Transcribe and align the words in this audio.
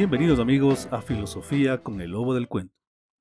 Bienvenidos 0.00 0.40
amigos 0.40 0.88
a 0.90 1.02
Filosofía 1.02 1.82
con 1.82 2.00
el 2.00 2.12
Lobo 2.12 2.32
del 2.32 2.48
Cuento, 2.48 2.74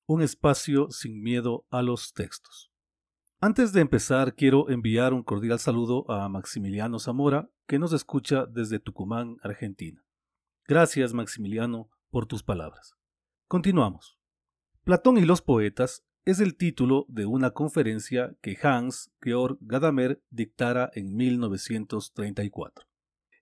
un 0.06 0.22
espacio 0.22 0.90
sin 0.92 1.22
miedo 1.22 1.66
a 1.70 1.82
los 1.82 2.14
textos. 2.14 2.72
Antes 3.42 3.74
de 3.74 3.82
empezar, 3.82 4.34
quiero 4.34 4.70
enviar 4.70 5.14
un 5.14 5.22
cordial 5.22 5.60
saludo 5.60 6.10
a 6.10 6.30
Maximiliano 6.30 6.98
Zamora, 6.98 7.50
que 7.68 7.80
nos 7.80 7.92
escucha 7.92 8.46
desde 8.46 8.80
Tucumán, 8.80 9.36
Argentina. 9.44 10.06
Gracias, 10.70 11.14
Maximiliano, 11.14 11.90
por 12.12 12.28
tus 12.28 12.44
palabras. 12.44 12.96
Continuamos. 13.50 14.18
Platón 14.86 15.18
y 15.18 15.26
los 15.26 15.42
poetas 15.42 16.06
es 16.24 16.40
el 16.40 16.56
título 16.56 17.06
de 17.10 17.26
una 17.26 17.52
conferencia 17.52 18.38
que 18.42 18.58
Hans 18.64 19.12
Georg 19.22 19.58
Gadamer 19.60 20.24
dictara 20.30 20.90
en 20.94 21.14
1934. 21.14 22.88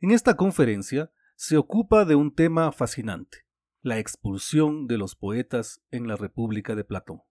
En 0.02 0.10
esta 0.10 0.36
conferencia 0.36 1.12
se 1.38 1.56
ocupa 1.56 2.04
de 2.04 2.16
un 2.16 2.34
tema 2.34 2.72
fascinante, 2.72 3.46
la 3.84 4.00
expulsión 4.00 4.88
de 4.88 4.98
los 4.98 5.16
poetas 5.16 5.84
en 5.92 6.08
la 6.08 6.16
República 6.16 6.74
de 6.74 6.84
Platón. 6.84 7.22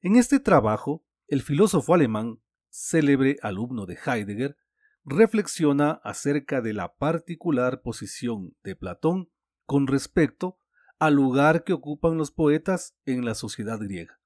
En 0.00 0.14
este 0.14 0.38
trabajo, 0.38 1.04
el 1.26 1.42
filósofo 1.42 1.92
alemán, 1.92 2.40
célebre 2.68 3.36
alumno 3.42 3.84
de 3.84 3.98
Heidegger, 4.06 4.56
reflexiona 5.04 6.00
acerca 6.04 6.60
de 6.60 6.72
la 6.72 6.94
particular 6.94 7.82
posición 7.82 8.56
de 8.62 8.76
Platón 8.76 9.28
con 9.66 9.88
respecto 9.88 10.58
al 11.00 11.14
lugar 11.14 11.64
que 11.64 11.72
ocupan 11.72 12.16
los 12.16 12.30
poetas 12.30 12.96
en 13.06 13.24
la 13.24 13.34
sociedad 13.34 13.80
griega 13.80 14.20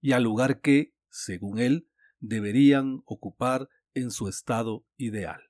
y 0.00 0.12
al 0.12 0.22
lugar 0.22 0.60
que, 0.60 0.94
según 1.10 1.58
él, 1.58 1.90
deberían 2.20 3.02
ocupar 3.04 3.68
en 3.94 4.12
su 4.12 4.28
estado 4.28 4.86
ideal. 4.96 5.40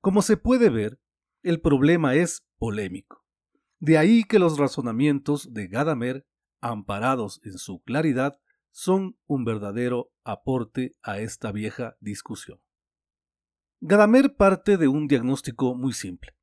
Como 0.00 0.22
se 0.22 0.36
puede 0.36 0.70
ver, 0.70 1.00
el 1.42 1.60
problema 1.60 2.14
es 2.14 2.46
polémico. 2.58 3.24
De 3.78 3.96
ahí 3.96 4.24
que 4.24 4.38
los 4.38 4.58
razonamientos 4.58 5.52
de 5.52 5.68
Gadamer, 5.68 6.26
amparados 6.60 7.40
en 7.44 7.58
su 7.58 7.80
claridad, 7.82 8.40
son 8.70 9.16
un 9.26 9.44
verdadero 9.44 10.10
aporte 10.24 10.96
a 11.02 11.20
esta 11.20 11.52
vieja 11.52 11.96
discusión. 12.00 12.60
Gadamer 13.80 14.34
parte 14.34 14.76
de 14.76 14.88
un 14.88 15.06
diagnóstico 15.06 15.74
muy 15.76 15.92
simple. 15.92 16.36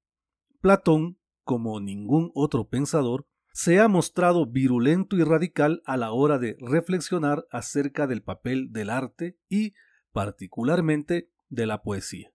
Platón, 0.62 1.20
como 1.44 1.80
ningún 1.82 2.32
otro 2.34 2.70
pensador, 2.70 3.28
se 3.52 3.80
ha 3.80 3.88
mostrado 3.88 4.46
virulento 4.46 5.16
y 5.18 5.24
radical 5.24 5.82
a 5.86 5.98
la 5.98 6.12
hora 6.12 6.40
de 6.40 6.58
reflexionar 6.60 7.46
acerca 7.52 8.08
del 8.08 8.24
papel 8.24 8.72
del 8.72 8.90
arte 8.90 9.38
y, 9.50 9.74
particularmente, 10.12 11.30
de 11.50 11.66
la 11.66 11.82
poesía. 11.82 12.32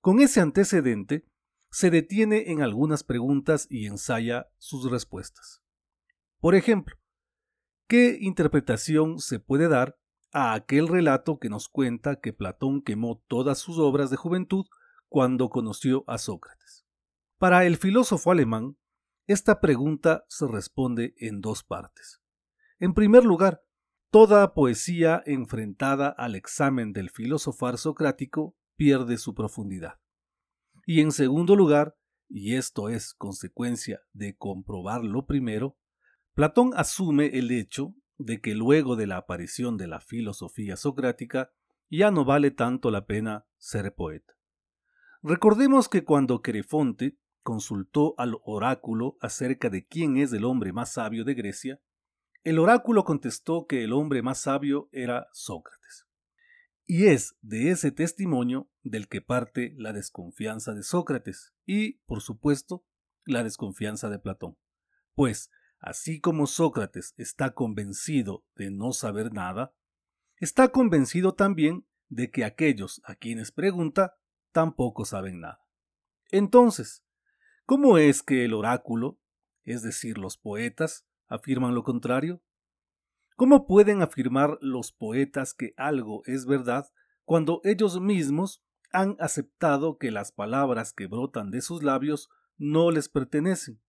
Con 0.00 0.20
ese 0.20 0.40
antecedente, 0.40 1.27
se 1.70 1.90
detiene 1.90 2.50
en 2.50 2.62
algunas 2.62 3.04
preguntas 3.04 3.66
y 3.68 3.86
ensaya 3.86 4.48
sus 4.58 4.90
respuestas. 4.90 5.62
Por 6.40 6.54
ejemplo, 6.54 6.96
¿qué 7.86 8.16
interpretación 8.20 9.18
se 9.18 9.40
puede 9.40 9.68
dar 9.68 9.98
a 10.32 10.54
aquel 10.54 10.88
relato 10.88 11.38
que 11.38 11.48
nos 11.48 11.68
cuenta 11.68 12.20
que 12.20 12.32
Platón 12.32 12.82
quemó 12.82 13.22
todas 13.28 13.58
sus 13.58 13.78
obras 13.78 14.10
de 14.10 14.16
juventud 14.16 14.66
cuando 15.08 15.50
conoció 15.50 16.04
a 16.06 16.18
Sócrates? 16.18 16.86
Para 17.38 17.64
el 17.64 17.76
filósofo 17.76 18.30
alemán, 18.30 18.76
esta 19.26 19.60
pregunta 19.60 20.24
se 20.28 20.46
responde 20.46 21.14
en 21.18 21.40
dos 21.40 21.62
partes. 21.62 22.22
En 22.78 22.94
primer 22.94 23.24
lugar, 23.24 23.62
toda 24.10 24.54
poesía 24.54 25.22
enfrentada 25.26 26.08
al 26.08 26.34
examen 26.34 26.92
del 26.92 27.10
filosofar 27.10 27.76
socrático 27.76 28.56
pierde 28.76 29.18
su 29.18 29.34
profundidad. 29.34 29.98
Y 30.90 31.02
en 31.02 31.12
segundo 31.12 31.54
lugar, 31.54 31.98
y 32.30 32.54
esto 32.54 32.88
es 32.88 33.12
consecuencia 33.12 34.00
de 34.14 34.38
comprobar 34.38 35.04
lo 35.04 35.26
primero, 35.26 35.76
Platón 36.32 36.70
asume 36.74 37.26
el 37.38 37.50
hecho 37.50 37.94
de 38.16 38.40
que 38.40 38.54
luego 38.54 38.96
de 38.96 39.06
la 39.06 39.18
aparición 39.18 39.76
de 39.76 39.86
la 39.86 40.00
filosofía 40.00 40.78
socrática 40.78 41.52
ya 41.90 42.10
no 42.10 42.24
vale 42.24 42.52
tanto 42.52 42.90
la 42.90 43.04
pena 43.04 43.44
ser 43.58 43.94
poeta. 43.94 44.32
Recordemos 45.22 45.90
que 45.90 46.04
cuando 46.04 46.40
Querefonte 46.40 47.18
consultó 47.42 48.14
al 48.16 48.38
oráculo 48.42 49.18
acerca 49.20 49.68
de 49.68 49.86
quién 49.86 50.16
es 50.16 50.32
el 50.32 50.46
hombre 50.46 50.72
más 50.72 50.94
sabio 50.94 51.22
de 51.26 51.34
Grecia, 51.34 51.82
el 52.44 52.58
oráculo 52.58 53.04
contestó 53.04 53.66
que 53.66 53.84
el 53.84 53.92
hombre 53.92 54.22
más 54.22 54.40
sabio 54.40 54.88
era 54.92 55.28
Sócrates. 55.34 56.07
Y 56.88 57.06
es 57.06 57.36
de 57.40 57.70
ese 57.70 57.92
testimonio 57.92 58.68
del 58.82 59.06
que 59.06 59.20
parte 59.20 59.72
la 59.76 59.92
desconfianza 59.92 60.74
de 60.74 60.82
Sócrates 60.82 61.54
y, 61.64 61.98
por 62.06 62.20
supuesto, 62.20 62.84
la 63.24 63.44
desconfianza 63.44 64.10
de 64.10 64.18
Platón. 64.18 64.58
Pues, 65.14 65.52
así 65.78 66.18
como 66.18 66.48
Sócrates 66.48 67.14
está 67.16 67.54
convencido 67.54 68.44
de 68.56 68.72
no 68.72 68.90
saber 68.90 69.32
nada, 69.32 69.72
está 70.38 70.68
convencido 70.68 71.34
también 71.34 71.86
de 72.08 72.32
que 72.32 72.44
aquellos 72.44 73.00
a 73.04 73.14
quienes 73.14 73.52
pregunta 73.52 74.16
tampoco 74.50 75.04
saben 75.04 75.38
nada. 75.38 75.60
Entonces, 76.32 77.04
¿Cómo 77.68 77.98
es 77.98 78.22
que 78.22 78.46
el 78.46 78.54
oráculo, 78.54 79.20
es 79.62 79.82
decir, 79.82 80.16
los 80.16 80.38
poetas, 80.38 81.06
afirman 81.26 81.74
lo 81.74 81.84
contrario? 81.84 82.42
¿Cómo 83.38 83.68
pueden 83.68 84.02
afirmar 84.02 84.58
los 84.60 84.90
poetas 84.90 85.54
que 85.54 85.72
algo 85.76 86.22
es 86.26 86.44
verdad 86.44 86.90
cuando 87.24 87.60
ellos 87.62 88.00
mismos 88.00 88.64
han 88.90 89.14
aceptado 89.20 89.96
que 89.96 90.10
las 90.10 90.32
palabras 90.32 90.92
que 90.92 91.06
brotan 91.06 91.52
de 91.52 91.60
sus 91.60 91.84
labios 91.84 92.30
no 92.56 92.90
les 92.90 93.08
pertenecen, 93.08 93.80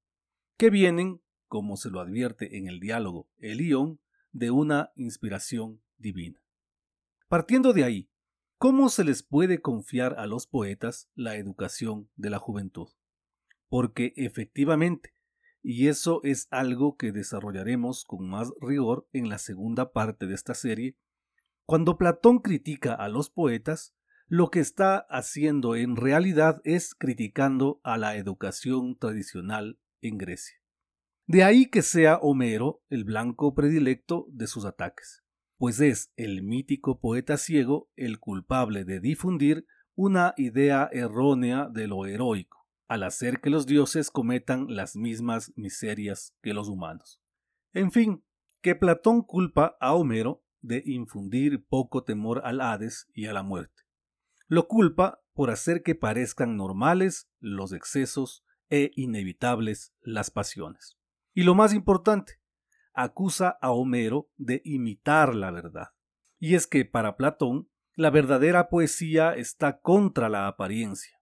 que 0.55 0.69
vienen, 0.69 1.23
como 1.47 1.77
se 1.77 1.89
lo 1.89 1.99
advierte 1.99 2.59
en 2.59 2.67
el 2.67 2.79
diálogo 2.79 3.27
Elión, 3.39 3.99
de 4.33 4.51
una 4.51 4.91
inspiración 4.93 5.81
divina? 5.97 6.39
Partiendo 7.27 7.73
de 7.73 7.85
ahí, 7.85 8.11
¿cómo 8.59 8.89
se 8.89 9.03
les 9.03 9.23
puede 9.23 9.61
confiar 9.61 10.13
a 10.19 10.27
los 10.27 10.45
poetas 10.45 11.09
la 11.15 11.37
educación 11.37 12.07
de 12.17 12.29
la 12.29 12.37
juventud? 12.37 12.89
porque 13.69 14.13
efectivamente, 14.15 15.13
y 15.61 15.87
eso 15.87 16.21
es 16.23 16.47
algo 16.51 16.95
que 16.95 17.11
desarrollaremos 17.11 18.05
con 18.05 18.27
más 18.27 18.51
rigor 18.61 19.07
en 19.11 19.29
la 19.29 19.37
segunda 19.37 19.91
parte 19.91 20.25
de 20.25 20.35
esta 20.35 20.53
serie, 20.53 20.97
cuando 21.65 21.97
Platón 21.97 22.39
critica 22.39 22.93
a 22.93 23.09
los 23.09 23.29
poetas, 23.29 23.93
lo 24.27 24.49
que 24.49 24.59
está 24.59 25.05
haciendo 25.09 25.75
en 25.75 25.95
realidad 25.95 26.61
es 26.63 26.95
criticando 26.95 27.79
a 27.83 27.97
la 27.97 28.15
educación 28.15 28.97
tradicional 28.97 29.79
en 30.01 30.17
Grecia. 30.17 30.57
De 31.27 31.43
ahí 31.43 31.69
que 31.69 31.81
sea 31.81 32.17
Homero 32.17 32.81
el 32.89 33.03
blanco 33.03 33.53
predilecto 33.53 34.25
de 34.29 34.47
sus 34.47 34.65
ataques, 34.65 35.23
pues 35.57 35.79
es 35.79 36.11
el 36.15 36.41
mítico 36.41 36.99
poeta 36.99 37.37
ciego 37.37 37.89
el 37.95 38.19
culpable 38.19 38.85
de 38.85 38.99
difundir 38.99 39.65
una 39.95 40.33
idea 40.37 40.89
errónea 40.91 41.67
de 41.69 41.87
lo 41.87 42.05
heroico 42.05 42.58
al 42.89 43.03
hacer 43.03 43.39
que 43.39 43.51
los 43.51 43.67
dioses 43.67 44.09
cometan 44.09 44.65
las 44.75 44.95
mismas 44.95 45.53
miserias 45.55 46.35
que 46.41 46.53
los 46.55 46.67
humanos. 46.67 47.21
En 47.71 47.91
fin, 47.91 48.25
que 48.61 48.75
Platón 48.75 49.21
culpa 49.21 49.77
a 49.79 49.93
Homero 49.93 50.43
de 50.61 50.81
infundir 50.85 51.63
poco 51.65 52.03
temor 52.03 52.41
al 52.43 52.59
Hades 52.59 53.07
y 53.13 53.27
a 53.27 53.33
la 53.33 53.43
muerte. 53.43 53.83
Lo 54.47 54.67
culpa 54.67 55.21
por 55.33 55.51
hacer 55.51 55.83
que 55.83 55.93
parezcan 55.93 56.57
normales 56.57 57.29
los 57.39 57.73
excesos 57.73 58.43
e 58.69 58.91
inevitables 58.95 59.93
las 60.01 60.31
pasiones. 60.31 60.97
Y 61.35 61.43
lo 61.43 61.53
más 61.53 61.75
importante, 61.75 62.41
acusa 62.93 63.49
a 63.61 63.69
Homero 63.69 64.31
de 64.35 64.63
imitar 64.65 65.35
la 65.35 65.51
verdad. 65.51 65.89
Y 66.39 66.55
es 66.55 66.65
que 66.65 66.85
para 66.85 67.17
Platón, 67.17 67.69
la 67.93 68.09
verdadera 68.09 68.67
poesía 68.67 69.33
está 69.33 69.79
contra 69.79 70.27
la 70.27 70.47
apariencia 70.47 71.18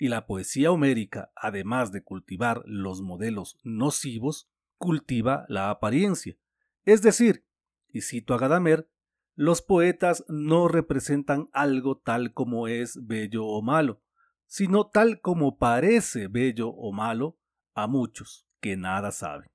y 0.00 0.08
la 0.08 0.26
poesía 0.26 0.72
homérica, 0.72 1.30
además 1.36 1.92
de 1.92 2.02
cultivar 2.02 2.62
los 2.64 3.02
modelos 3.02 3.58
nocivos, 3.62 4.50
cultiva 4.78 5.44
la 5.48 5.68
apariencia. 5.68 6.38
Es 6.84 7.02
decir, 7.02 7.44
y 7.86 8.00
cito 8.00 8.32
a 8.32 8.38
Gadamer, 8.38 8.90
los 9.34 9.60
poetas 9.60 10.24
no 10.26 10.68
representan 10.68 11.48
algo 11.52 11.98
tal 11.98 12.32
como 12.32 12.66
es 12.66 13.06
bello 13.06 13.44
o 13.44 13.60
malo, 13.60 14.02
sino 14.46 14.88
tal 14.88 15.20
como 15.20 15.58
parece 15.58 16.28
bello 16.28 16.70
o 16.70 16.92
malo 16.92 17.38
a 17.74 17.86
muchos 17.86 18.48
que 18.60 18.78
nada 18.78 19.12
saben. 19.12 19.48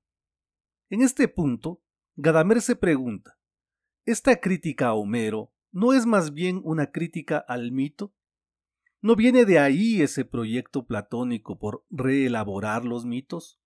En 0.90 1.02
este 1.02 1.26
punto, 1.26 1.82
Gadamer 2.14 2.62
se 2.62 2.76
pregunta, 2.76 3.36
¿esta 4.04 4.36
crítica 4.36 4.88
a 4.88 4.94
Homero 4.94 5.52
no 5.72 5.92
es 5.92 6.06
más 6.06 6.32
bien 6.32 6.60
una 6.62 6.92
crítica 6.92 7.38
al 7.38 7.72
mito? 7.72 8.14
¿No 9.02 9.14
viene 9.14 9.44
de 9.44 9.58
ahí 9.58 10.00
ese 10.00 10.24
proyecto 10.24 10.86
platónico 10.86 11.58
por 11.58 11.84
reelaborar 11.90 12.84
los 12.84 13.04
mitos? 13.04 13.60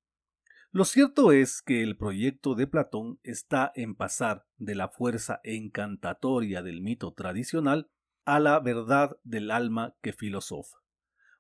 Lo 0.72 0.84
cierto 0.84 1.32
es 1.32 1.62
que 1.62 1.82
el 1.82 1.96
proyecto 1.96 2.54
de 2.54 2.66
Platón 2.66 3.18
está 3.22 3.72
en 3.74 3.94
pasar 3.94 4.46
de 4.56 4.74
la 4.74 4.88
fuerza 4.88 5.40
encantatoria 5.42 6.62
del 6.62 6.80
mito 6.80 7.12
tradicional 7.12 7.90
a 8.24 8.38
la 8.38 8.60
verdad 8.60 9.18
del 9.24 9.50
alma 9.50 9.96
que 10.00 10.12
filosofa, 10.12 10.78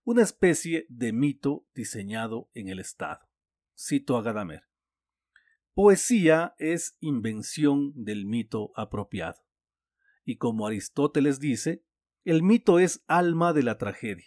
una 0.02 0.22
especie 0.22 0.86
de 0.88 1.12
mito 1.12 1.66
diseñado 1.74 2.50
en 2.54 2.68
el 2.68 2.80
Estado. 2.80 3.28
cito 3.76 4.16
a 4.16 4.22
Gadamer. 4.22 4.64
Poesía 5.74 6.54
es 6.58 6.96
invención 7.00 7.92
del 7.94 8.26
mito 8.26 8.72
apropiado. 8.74 9.40
Y 10.24 10.36
como 10.36 10.66
Aristóteles 10.66 11.38
dice, 11.38 11.84
el 12.24 12.42
mito 12.42 12.78
es 12.78 13.02
alma 13.06 13.52
de 13.52 13.62
la 13.62 13.78
tragedia. 13.78 14.26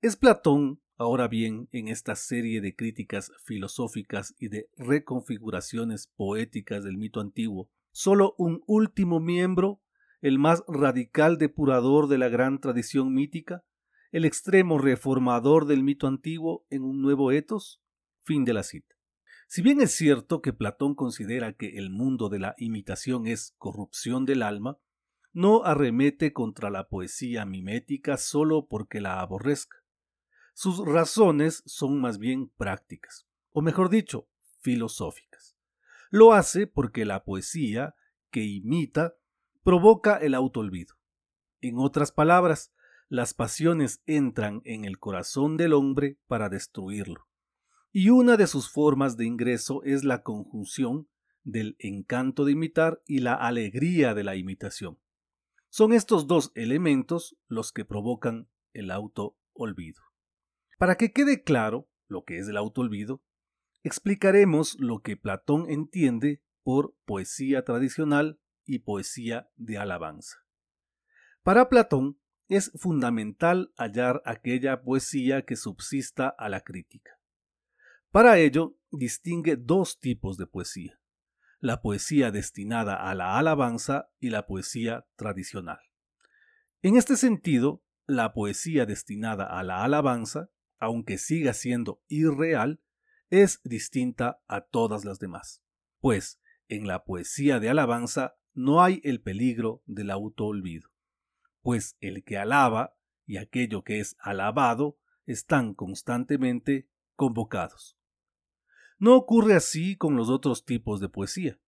Es 0.00 0.16
Platón, 0.16 0.80
ahora 0.96 1.28
bien, 1.28 1.68
en 1.72 1.88
esta 1.88 2.14
serie 2.14 2.60
de 2.60 2.76
críticas 2.76 3.32
filosóficas 3.44 4.34
y 4.38 4.48
de 4.48 4.68
reconfiguraciones 4.76 6.12
poéticas 6.16 6.84
del 6.84 6.96
mito 6.96 7.20
antiguo, 7.20 7.68
solo 7.90 8.34
un 8.38 8.62
último 8.66 9.18
miembro, 9.18 9.80
el 10.20 10.38
más 10.38 10.62
radical 10.68 11.36
depurador 11.36 12.06
de 12.08 12.18
la 12.18 12.28
gran 12.28 12.60
tradición 12.60 13.12
mítica, 13.12 13.64
el 14.12 14.24
extremo 14.24 14.78
reformador 14.78 15.66
del 15.66 15.82
mito 15.82 16.06
antiguo 16.06 16.64
en 16.70 16.84
un 16.84 17.02
nuevo 17.02 17.32
etos? 17.32 17.82
Fin 18.22 18.44
de 18.44 18.54
la 18.54 18.62
cita. 18.62 18.94
Si 19.48 19.60
bien 19.60 19.80
es 19.80 19.90
cierto 19.90 20.40
que 20.40 20.52
Platón 20.52 20.94
considera 20.94 21.52
que 21.52 21.76
el 21.76 21.90
mundo 21.90 22.28
de 22.28 22.38
la 22.38 22.54
imitación 22.58 23.26
es 23.26 23.54
corrupción 23.58 24.24
del 24.24 24.42
alma, 24.42 24.78
no 25.34 25.64
arremete 25.64 26.32
contra 26.32 26.70
la 26.70 26.88
poesía 26.88 27.44
mimética 27.44 28.16
solo 28.16 28.66
porque 28.66 29.02
la 29.02 29.20
aborrezca. 29.20 29.76
Sus 30.54 30.78
razones 30.78 31.62
son 31.66 32.00
más 32.00 32.16
bien 32.16 32.48
prácticas, 32.56 33.26
o 33.50 33.60
mejor 33.60 33.90
dicho, 33.90 34.26
filosóficas. 34.60 35.58
Lo 36.08 36.32
hace 36.32 36.66
porque 36.66 37.04
la 37.04 37.24
poesía 37.24 37.94
que 38.30 38.44
imita 38.44 39.16
provoca 39.62 40.16
el 40.16 40.34
autoolvido. 40.34 40.94
En 41.60 41.74
otras 41.76 42.12
palabras, 42.12 42.72
las 43.10 43.34
pasiones 43.34 44.02
entran 44.06 44.62
en 44.64 44.86
el 44.86 44.98
corazón 44.98 45.58
del 45.58 45.74
hombre 45.74 46.18
para 46.26 46.48
destruirlo 46.48 47.26
y 47.96 48.10
una 48.10 48.36
de 48.36 48.48
sus 48.48 48.68
formas 48.68 49.16
de 49.16 49.24
ingreso 49.24 49.84
es 49.84 50.02
la 50.02 50.24
conjunción 50.24 51.08
del 51.44 51.76
encanto 51.78 52.44
de 52.44 52.50
imitar 52.50 53.00
y 53.06 53.20
la 53.20 53.34
alegría 53.34 54.14
de 54.14 54.24
la 54.24 54.34
imitación. 54.34 54.98
Son 55.76 55.92
estos 55.92 56.28
dos 56.28 56.52
elementos 56.54 57.36
los 57.48 57.72
que 57.72 57.84
provocan 57.84 58.48
el 58.74 58.92
auto-olvido. 58.92 60.00
Para 60.78 60.94
que 60.94 61.10
quede 61.10 61.42
claro 61.42 61.90
lo 62.06 62.22
que 62.22 62.38
es 62.38 62.46
el 62.46 62.56
auto-olvido, 62.56 63.24
explicaremos 63.82 64.76
lo 64.78 65.02
que 65.02 65.16
Platón 65.16 65.68
entiende 65.68 66.44
por 66.62 66.94
poesía 67.04 67.64
tradicional 67.64 68.38
y 68.64 68.78
poesía 68.84 69.50
de 69.56 69.78
alabanza. 69.78 70.46
Para 71.42 71.68
Platón 71.68 72.20
es 72.46 72.70
fundamental 72.76 73.72
hallar 73.76 74.22
aquella 74.26 74.84
poesía 74.84 75.44
que 75.44 75.56
subsista 75.56 76.28
a 76.28 76.48
la 76.48 76.60
crítica. 76.60 77.18
Para 78.12 78.38
ello, 78.38 78.78
distingue 78.92 79.56
dos 79.56 79.98
tipos 79.98 80.36
de 80.36 80.46
poesía, 80.46 81.00
la 81.64 81.80
poesía 81.80 82.30
destinada 82.30 82.96
a 82.96 83.14
la 83.14 83.38
alabanza 83.38 84.10
y 84.20 84.28
la 84.28 84.44
poesía 84.44 85.06
tradicional. 85.16 85.78
En 86.82 86.98
este 86.98 87.16
sentido, 87.16 87.82
la 88.06 88.34
poesía 88.34 88.84
destinada 88.84 89.46
a 89.46 89.62
la 89.62 89.82
alabanza, 89.82 90.50
aunque 90.78 91.16
siga 91.16 91.54
siendo 91.54 92.02
irreal, 92.06 92.82
es 93.30 93.62
distinta 93.64 94.42
a 94.46 94.60
todas 94.60 95.06
las 95.06 95.18
demás, 95.18 95.62
pues 96.00 96.38
en 96.68 96.86
la 96.86 97.02
poesía 97.04 97.60
de 97.60 97.70
alabanza 97.70 98.34
no 98.52 98.82
hay 98.82 99.00
el 99.02 99.22
peligro 99.22 99.82
del 99.86 100.10
autoolvido, 100.10 100.90
pues 101.62 101.96
el 102.00 102.24
que 102.24 102.36
alaba 102.36 102.94
y 103.24 103.38
aquello 103.38 103.84
que 103.84 104.00
es 104.00 104.16
alabado 104.20 104.98
están 105.24 105.72
constantemente 105.72 106.90
convocados. 107.16 107.96
No 108.98 109.16
ocurre 109.16 109.54
así 109.54 109.96
con 109.96 110.16
los 110.16 110.28
otros 110.28 110.64
tipos 110.64 111.00
de 111.00 111.08
poesía, 111.08 111.58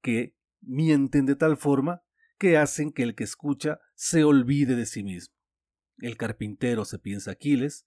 que 0.00 0.34
mienten 0.60 1.26
de 1.26 1.36
tal 1.36 1.56
forma 1.56 2.02
que 2.38 2.56
hacen 2.56 2.92
que 2.92 3.02
el 3.02 3.14
que 3.14 3.24
escucha 3.24 3.80
se 3.94 4.24
olvide 4.24 4.74
de 4.74 4.86
sí 4.86 5.02
mismo. 5.02 5.34
El 5.98 6.16
carpintero 6.16 6.84
se 6.84 6.98
piensa 6.98 7.32
Aquiles, 7.32 7.86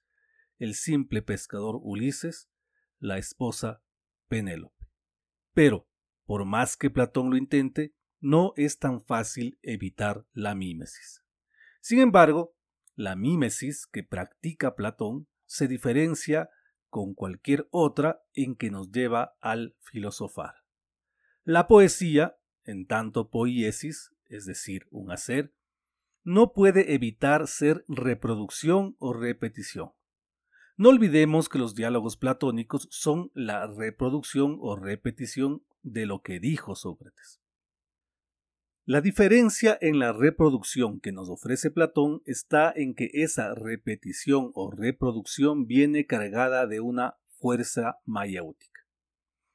el 0.59 0.75
simple 0.75 1.21
pescador 1.21 1.79
Ulises, 1.81 2.49
la 2.99 3.17
esposa 3.17 3.83
Penélope. 4.27 4.87
Pero, 5.53 5.87
por 6.25 6.45
más 6.45 6.77
que 6.77 6.89
Platón 6.89 7.31
lo 7.31 7.37
intente, 7.37 7.95
no 8.19 8.53
es 8.55 8.79
tan 8.79 9.03
fácil 9.03 9.59
evitar 9.61 10.25
la 10.31 10.55
mímesis. 10.55 11.23
Sin 11.81 11.99
embargo, 11.99 12.55
la 12.95 13.15
mímesis 13.15 13.87
que 13.87 14.03
practica 14.03 14.75
Platón 14.75 15.27
se 15.45 15.67
diferencia 15.67 16.49
con 16.93 17.15
cualquier 17.15 17.67
otra 17.71 18.21
en 18.35 18.55
que 18.55 18.69
nos 18.69 18.91
lleva 18.91 19.35
al 19.41 19.75
filosofar. 19.79 20.57
La 21.43 21.65
poesía, 21.65 22.37
en 22.65 22.85
tanto 22.85 23.31
poiesis, 23.31 24.13
es 24.27 24.45
decir, 24.45 24.85
un 24.91 25.11
hacer, 25.11 25.55
no 26.23 26.53
puede 26.53 26.93
evitar 26.93 27.47
ser 27.47 27.83
reproducción 27.87 28.95
o 28.99 29.11
repetición. 29.11 29.93
No 30.77 30.89
olvidemos 30.89 31.49
que 31.49 31.57
los 31.57 31.73
diálogos 31.73 32.15
platónicos 32.15 32.87
son 32.91 33.31
la 33.33 33.65
reproducción 33.65 34.59
o 34.61 34.75
repetición 34.75 35.63
de 35.81 36.05
lo 36.05 36.21
que 36.21 36.39
dijo 36.39 36.75
Sócrates. 36.75 37.41
La 38.85 38.99
diferencia 38.99 39.77
en 39.79 39.97
la 39.97 40.11
reproducción 40.11 40.99
que 40.99 41.13
nos 41.13 41.29
ofrece 41.29 41.71
Platón 41.71 42.21
está 42.25 42.73
en 42.75 42.95
que 42.95 43.09
esa 43.13 43.55
repetición 43.55 44.51
o 44.55 44.71
reproducción 44.71 45.67
viene 45.67 46.05
cargada 46.05 46.67
de 46.67 46.81
una 46.81 47.15
fuerza 47.39 47.99
mayéutica. 48.03 48.81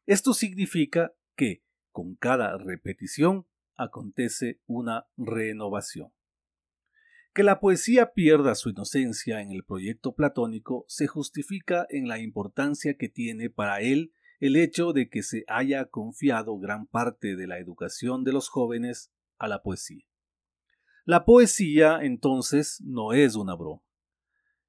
Esto 0.06 0.32
significa 0.32 1.12
que 1.36 1.62
con 1.92 2.14
cada 2.14 2.56
repetición 2.56 3.46
acontece 3.76 4.62
una 4.64 5.08
renovación. 5.18 6.10
Que 7.34 7.42
la 7.42 7.60
poesía 7.60 8.14
pierda 8.14 8.54
su 8.54 8.70
inocencia 8.70 9.42
en 9.42 9.52
el 9.52 9.62
proyecto 9.62 10.14
platónico 10.14 10.86
se 10.88 11.06
justifica 11.06 11.86
en 11.90 12.08
la 12.08 12.18
importancia 12.18 12.96
que 12.96 13.10
tiene 13.10 13.50
para 13.50 13.82
él 13.82 14.14
el 14.40 14.56
hecho 14.56 14.94
de 14.94 15.10
que 15.10 15.22
se 15.22 15.44
haya 15.48 15.84
confiado 15.84 16.58
gran 16.58 16.86
parte 16.86 17.36
de 17.36 17.46
la 17.46 17.58
educación 17.58 18.24
de 18.24 18.32
los 18.32 18.48
jóvenes 18.48 19.12
a 19.38 19.48
la 19.48 19.62
poesía. 19.62 20.04
La 21.04 21.24
poesía, 21.24 22.00
entonces, 22.02 22.82
no 22.84 23.12
es 23.12 23.34
una 23.34 23.54
broma. 23.54 23.82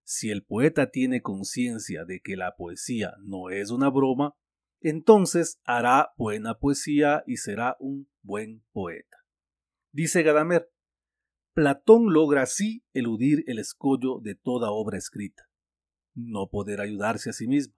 Si 0.03 0.31
el 0.31 0.43
poeta 0.43 0.89
tiene 0.89 1.21
conciencia 1.21 2.05
de 2.05 2.21
que 2.21 2.35
la 2.35 2.55
poesía 2.55 3.13
no 3.19 3.49
es 3.49 3.71
una 3.71 3.89
broma, 3.89 4.35
entonces 4.81 5.59
hará 5.65 6.13
buena 6.17 6.57
poesía 6.57 7.23
y 7.27 7.37
será 7.37 7.75
un 7.79 8.09
buen 8.21 8.63
poeta. 8.71 9.17
Dice 9.91 10.23
Gadamer, 10.23 10.71
Platón 11.53 12.13
logra 12.13 12.43
así 12.43 12.85
eludir 12.93 13.43
el 13.47 13.59
escollo 13.59 14.19
de 14.21 14.35
toda 14.35 14.71
obra 14.71 14.97
escrita, 14.97 15.49
no 16.13 16.49
poder 16.49 16.79
ayudarse 16.79 17.31
a 17.31 17.33
sí 17.33 17.47
mismo, 17.47 17.75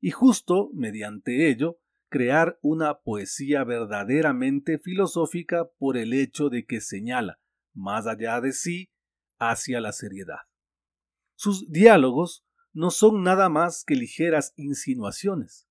y 0.00 0.12
justo 0.12 0.70
mediante 0.74 1.50
ello 1.50 1.80
crear 2.10 2.58
una 2.60 3.00
poesía 3.00 3.64
verdaderamente 3.64 4.78
filosófica 4.78 5.70
por 5.78 5.96
el 5.96 6.12
hecho 6.12 6.50
de 6.50 6.66
que 6.66 6.80
señala, 6.80 7.40
más 7.72 8.06
allá 8.06 8.40
de 8.40 8.52
sí, 8.52 8.90
hacia 9.38 9.80
la 9.80 9.92
seriedad. 9.92 10.40
Sus 11.36 11.70
diálogos 11.70 12.44
no 12.72 12.90
son 12.90 13.22
nada 13.22 13.48
más 13.48 13.84
que 13.86 13.94
ligeras 13.94 14.52
insinuaciones, 14.56 15.68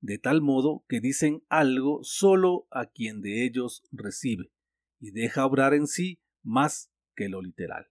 de 0.00 0.18
tal 0.18 0.42
modo 0.42 0.84
que 0.88 1.00
dicen 1.00 1.44
algo 1.48 2.00
solo 2.02 2.66
a 2.70 2.86
quien 2.86 3.22
de 3.22 3.46
ellos 3.46 3.84
recibe, 3.90 4.52
y 5.00 5.12
deja 5.12 5.46
obrar 5.46 5.74
en 5.74 5.86
sí 5.86 6.20
más 6.42 6.90
que 7.14 7.28
lo 7.28 7.40
literal. 7.40 7.86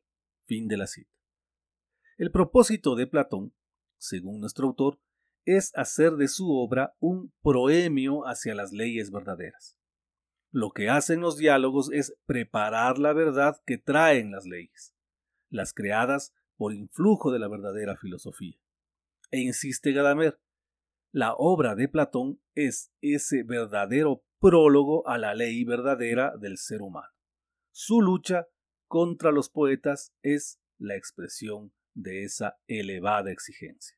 Fin 0.45 0.67
de 0.67 0.77
la 0.77 0.87
cita. 0.87 1.11
El 2.17 2.31
propósito 2.31 2.95
de 2.95 3.07
Platón, 3.07 3.53
según 3.97 4.39
nuestro 4.39 4.67
autor, 4.67 4.99
es 5.47 5.71
hacer 5.75 6.17
de 6.17 6.27
su 6.27 6.51
obra 6.51 6.93
un 6.99 7.33
proemio 7.41 8.27
hacia 8.27 8.53
las 8.53 8.73
leyes 8.73 9.11
verdaderas. 9.11 9.77
Lo 10.51 10.71
que 10.71 10.89
hacen 10.89 11.21
los 11.21 11.37
diálogos 11.37 11.89
es 11.93 12.13
preparar 12.25 12.99
la 12.99 13.13
verdad 13.13 13.55
que 13.65 13.77
traen 13.77 14.31
las 14.31 14.45
leyes, 14.45 14.93
las 15.49 15.73
creadas 15.73 16.33
por 16.57 16.73
influjo 16.73 17.31
de 17.31 17.39
la 17.39 17.47
verdadera 17.47 17.95
filosofía. 17.95 18.59
E 19.31 19.39
insiste 19.39 19.93
Gadamer, 19.93 20.37
la 21.13 21.33
obra 21.33 21.75
de 21.75 21.87
Platón 21.87 22.41
es 22.53 22.91
ese 22.99 23.43
verdadero 23.43 24.25
prólogo 24.39 25.07
a 25.07 25.17
la 25.17 25.33
ley 25.33 25.63
verdadera 25.63 26.35
del 26.37 26.57
ser 26.57 26.81
humano. 26.81 27.13
Su 27.71 28.01
lucha 28.01 28.47
contra 28.87 29.31
los 29.31 29.49
poetas 29.49 30.13
es 30.21 30.59
la 30.77 30.97
expresión 30.97 31.73
de 31.93 32.25
esa 32.25 32.59
elevada 32.67 33.31
exigencia. 33.31 33.97